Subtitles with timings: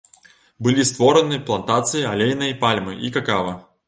[0.67, 3.53] Былі створаны плантацыі алейнай пальмы і какава.